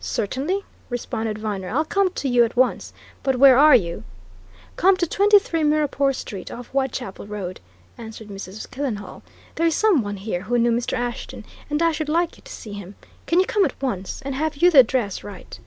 [0.00, 1.68] "Certainly!" responded Viner.
[1.68, 2.94] "I'll come to you at once.
[3.22, 4.02] But where are you?"
[4.76, 7.60] "Come to 23 Mirrapore Street, off Whitechapel Road,"
[7.98, 8.66] answered Mrs.
[8.70, 9.20] Killenhall.
[9.56, 10.94] "There is some one here who knew Mr.
[10.96, 12.94] Ashton, and I should like you to see him.
[13.26, 14.22] Can you come at once?
[14.22, 15.60] And have you the address right?"